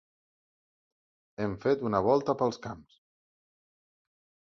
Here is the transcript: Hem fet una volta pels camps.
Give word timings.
Hem 1.43 1.53
fet 1.65 1.83
una 1.89 2.01
volta 2.07 2.35
pels 2.39 2.57
camps. 2.65 2.97